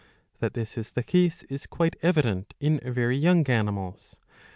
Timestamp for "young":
3.17-3.45